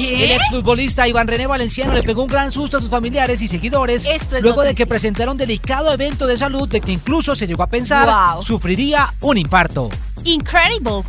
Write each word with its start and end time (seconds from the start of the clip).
El 0.00 0.30
exfutbolista 0.30 1.08
Iván 1.08 1.26
René 1.26 1.46
Valenciano 1.46 1.92
le 1.92 2.02
pegó 2.02 2.22
un 2.22 2.28
gran 2.28 2.50
susto 2.52 2.76
a 2.76 2.80
sus 2.80 2.88
familiares 2.88 3.42
y 3.42 3.48
seguidores 3.48 4.04
Esto 4.06 4.36
es 4.36 4.42
luego 4.42 4.62
de 4.62 4.74
que 4.74 4.86
presentara 4.86 5.30
un 5.30 5.36
delicado 5.36 5.92
evento 5.92 6.26
de 6.26 6.36
salud 6.36 6.68
de 6.68 6.80
que 6.80 6.92
incluso 6.92 7.34
se 7.34 7.46
llegó 7.46 7.64
a 7.64 7.66
pensar 7.66 8.08
Wow. 8.08 8.42
sufriría 8.42 9.12
un 9.20 9.38
infarto. 9.38 9.88
Incredible. 10.24 11.02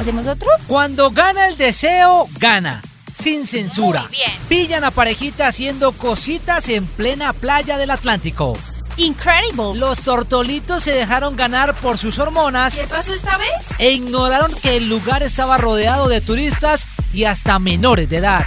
¿Hacemos 0.00 0.26
otro? 0.26 0.48
Cuando 0.66 1.10
gana 1.10 1.48
el 1.48 1.56
deseo, 1.56 2.28
gana. 2.38 2.82
Sin 3.12 3.44
censura. 3.46 4.08
Pillan 4.48 4.84
a 4.84 4.90
parejita 4.90 5.48
haciendo 5.48 5.92
cositas 5.92 6.68
en 6.68 6.86
plena 6.86 7.32
playa 7.32 7.76
del 7.78 7.90
Atlántico. 7.90 8.56
Incredible. 8.96 9.78
Los 9.78 10.00
tortolitos 10.00 10.82
se 10.84 10.92
dejaron 10.92 11.36
ganar 11.36 11.74
por 11.74 11.96
sus 11.98 12.18
hormonas 12.18 12.74
¿Qué 12.74 12.84
pasó 12.84 13.12
esta 13.12 13.36
vez? 13.38 13.48
e 13.78 13.92
ignoraron 13.92 14.52
que 14.54 14.76
el 14.76 14.88
lugar 14.88 15.22
estaba 15.22 15.56
rodeado 15.58 16.08
de 16.08 16.20
turistas 16.20 16.86
y 17.12 17.24
hasta 17.24 17.58
menores 17.58 18.08
de 18.08 18.18
edad. 18.18 18.46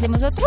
¿Hacemos 0.00 0.22
otro? 0.22 0.46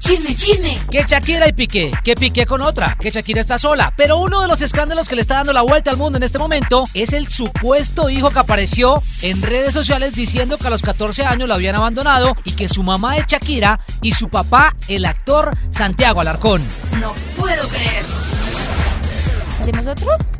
Chisme, 0.00 0.34
chisme. 0.34 0.76
Que 0.90 1.04
Shakira 1.06 1.46
y 1.46 1.52
Piqué, 1.52 1.92
que 2.02 2.16
Piqué 2.16 2.46
con 2.46 2.62
otra, 2.62 2.96
que 2.98 3.12
Shakira 3.12 3.40
está 3.40 3.60
sola. 3.60 3.94
Pero 3.96 4.16
uno 4.18 4.40
de 4.40 4.48
los 4.48 4.60
escándalos 4.60 5.08
que 5.08 5.14
le 5.14 5.20
está 5.20 5.36
dando 5.36 5.52
la 5.52 5.62
vuelta 5.62 5.92
al 5.92 5.96
mundo 5.96 6.16
en 6.16 6.24
este 6.24 6.40
momento 6.40 6.82
es 6.92 7.12
el 7.12 7.28
supuesto 7.28 8.10
hijo 8.10 8.30
que 8.30 8.40
apareció 8.40 9.04
en 9.22 9.40
redes 9.40 9.72
sociales 9.72 10.14
diciendo 10.14 10.58
que 10.58 10.66
a 10.66 10.70
los 10.70 10.82
14 10.82 11.26
años 11.26 11.46
lo 11.46 11.54
habían 11.54 11.76
abandonado 11.76 12.36
y 12.42 12.54
que 12.54 12.66
su 12.66 12.82
mamá 12.82 13.16
es 13.18 13.26
Shakira 13.26 13.78
y 14.02 14.14
su 14.14 14.28
papá 14.28 14.74
el 14.88 15.04
actor 15.04 15.56
Santiago 15.70 16.20
Alarcón. 16.20 16.64
No 17.00 17.14
puedo 17.36 17.68
creerlo. 17.68 18.14
¿Hacemos 19.60 19.86
otro? 19.86 20.39